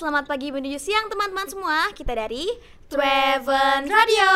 [0.00, 1.92] selamat pagi menuju siang teman-teman semua.
[1.92, 2.48] Kita dari
[2.88, 4.32] Traven Radio,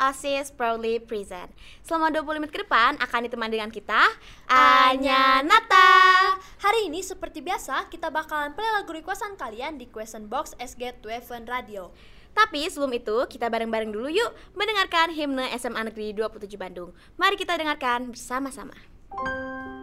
[0.00, 1.52] Asis proudly present.
[1.84, 4.08] Selama 20 menit ke depan akan ditemani dengan kita
[4.48, 6.32] Anya Nata.
[6.64, 11.44] Hari ini seperti biasa kita bakalan play lagu requestan kalian di question box SG Traven
[11.44, 11.92] Radio.
[12.32, 16.96] Tapi sebelum itu kita bareng-bareng dulu yuk mendengarkan himne SMA Negeri 27 Bandung.
[17.20, 18.72] Mari kita dengarkan bersama-sama.
[19.12, 19.81] Butir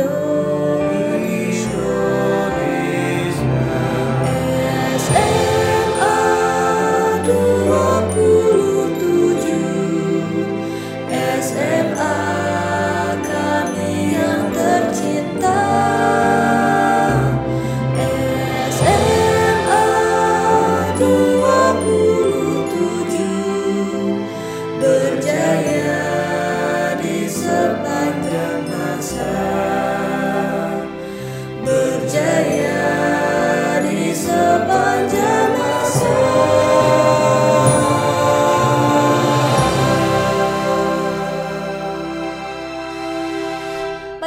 [0.00, 0.29] door.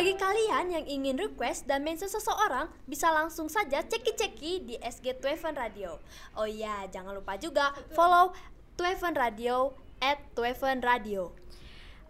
[0.04, 5.56] Bagi kalian yang ingin request dan mention seseorang, bisa langsung saja ceki-ceki di SG Traven
[5.56, 5.96] Radio.
[6.36, 8.36] Oh iya, jangan lupa juga follow
[8.76, 9.72] Traven Radio
[10.04, 11.32] at Traven Radio.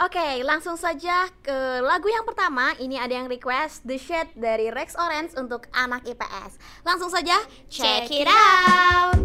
[0.01, 2.73] Oke, langsung saja ke lagu yang pertama.
[2.81, 6.57] Ini ada yang request The Shade dari Rex Orange untuk anak IPS.
[6.81, 9.22] Langsung saja check it out.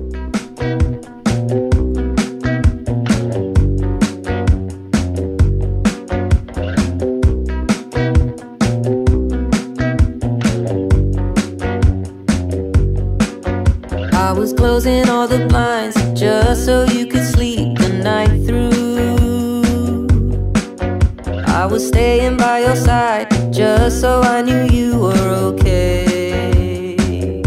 [16.15, 20.07] Just so you could sleep the night through.
[21.47, 27.43] I was staying by your side just so I knew you were okay.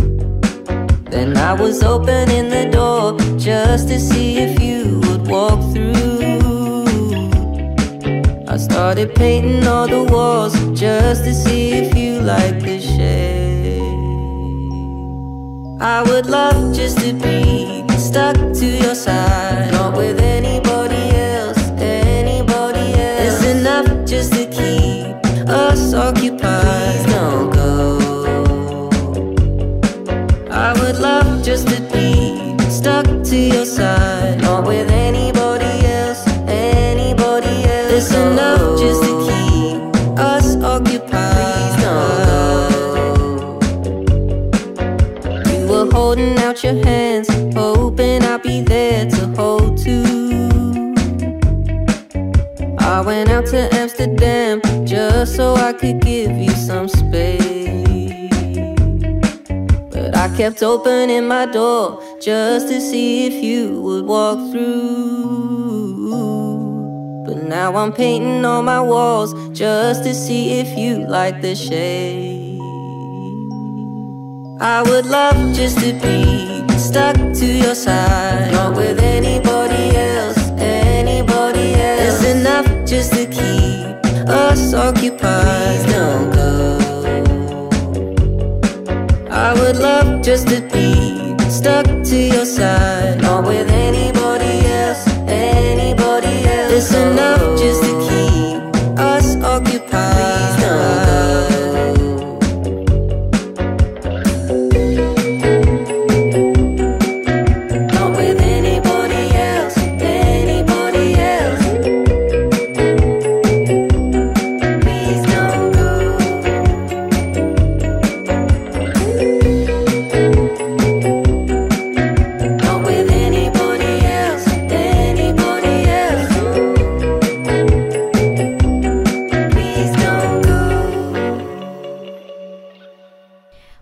[1.10, 5.94] Then I was opening the door just to see if you would walk through.
[8.48, 13.82] I started painting all the walls just to see if you liked the shade.
[15.82, 22.88] I would love just to be stuck to your side, not with anybody else, anybody
[22.92, 23.42] else.
[23.42, 25.16] It's enough just to keep
[25.48, 26.66] us occupied.
[26.66, 27.70] Please don't go.
[30.52, 33.91] I would love just to be stuck to your side,
[53.02, 58.30] I went out to Amsterdam just so I could give you some space.
[59.90, 66.12] But I kept opening my door just to see if you would walk through.
[67.26, 72.60] But now I'm painting on my walls just to see if you like the shade.
[74.62, 79.61] I would love just to be stuck to your side, not with anybody
[82.62, 85.86] enough just to keep us occupied.
[85.88, 86.80] Don't go.
[89.30, 92.81] I would love just to be stuck to your side,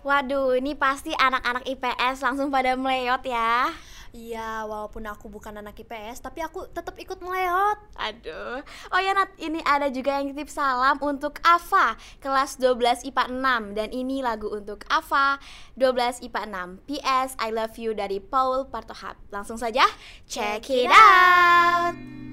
[0.00, 3.68] Waduh, ini pasti anak-anak IPS langsung pada meleot ya.
[4.10, 7.78] Iya, walaupun aku bukan anak IPS, tapi aku tetap ikut meleot.
[7.94, 8.58] Aduh.
[8.90, 13.78] Oh ya Nat, ini ada juga yang titip salam untuk Ava kelas 12 IPA 6
[13.78, 15.38] dan ini lagu untuk Ava
[15.78, 16.42] 12 IPA
[16.82, 16.90] 6.
[16.90, 19.14] PS I love you dari Paul Partohap.
[19.30, 19.86] Langsung saja
[20.26, 22.29] check it out.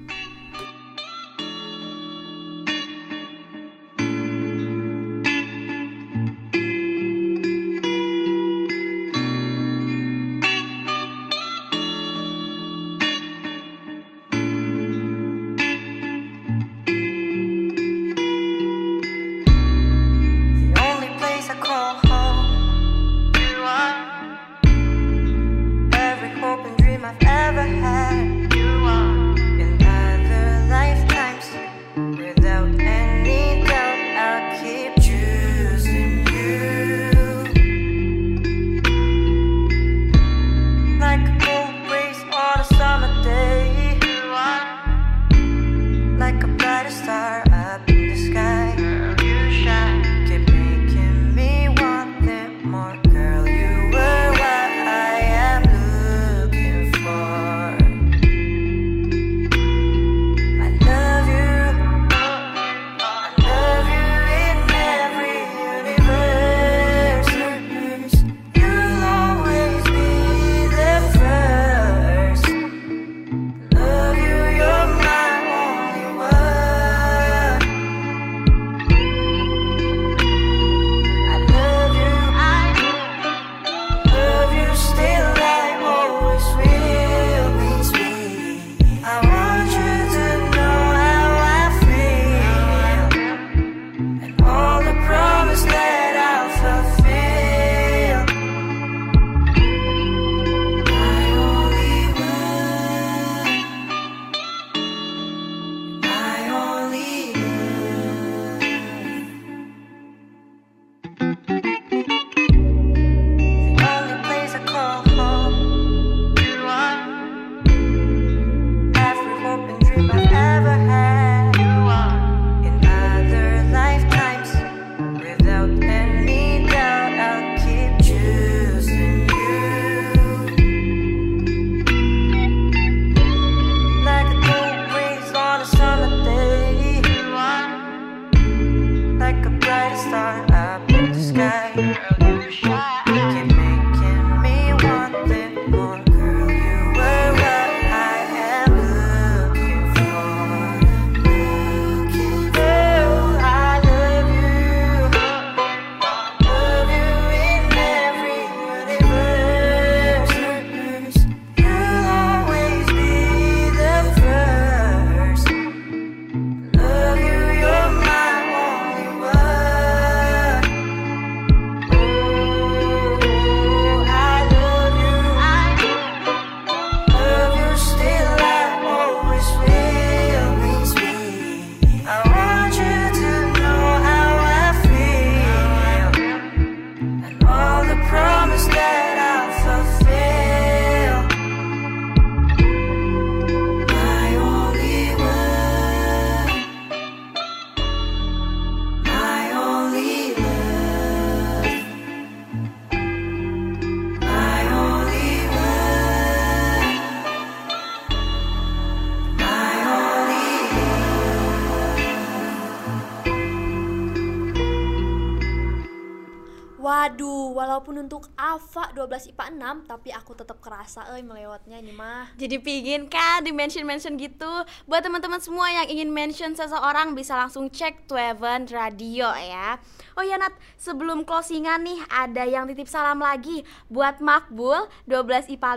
[217.78, 222.34] Walaupun untuk Ava 12 IPA 6 tapi aku tetap kerasa euy melewatnya ini mah.
[222.34, 224.50] Jadi pingin kan di mention-mention gitu?
[224.90, 229.78] Buat teman-teman semua yang ingin mention seseorang bisa langsung cek Tweven Radio ya.
[230.18, 235.70] Oh ya Nat, sebelum closingan nih ada yang titip salam lagi Buat Makbul 12 IPA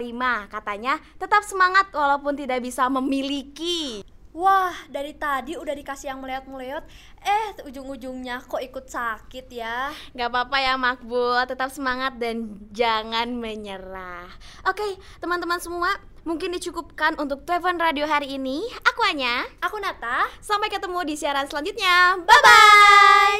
[0.49, 6.87] 5 Katanya tetap semangat walaupun tidak bisa memiliki Wah, dari tadi udah dikasih yang meleot-meleot,
[7.19, 9.91] eh ujung-ujungnya kok ikut sakit ya.
[10.15, 14.31] Gak apa-apa ya Makbul, tetap semangat dan jangan menyerah.
[14.63, 18.61] Oke, teman-teman semua Mungkin dicukupkan untuk Tweven Radio hari ini.
[18.85, 19.41] Aku Anya.
[19.57, 22.21] Aku Nata, Sampai ketemu di siaran selanjutnya.
[22.21, 23.39] Bye-bye.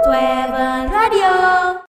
[0.00, 1.32] Tweven Radio